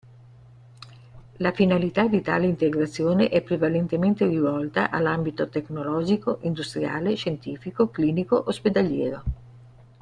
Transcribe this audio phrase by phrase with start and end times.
[1.37, 9.23] La finalità di tale integrazione è prevalentemente rivolta all’ambito tecnologico, industriale, scientifico, clinico, ospedaliero.